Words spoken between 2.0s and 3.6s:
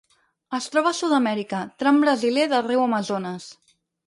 brasiler del riu Amazones.